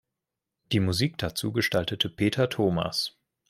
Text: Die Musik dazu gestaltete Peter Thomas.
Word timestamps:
Die 0.71 0.79
Musik 0.79 1.19
dazu 1.19 1.51
gestaltete 1.51 2.09
Peter 2.09 2.49
Thomas. 2.49 3.19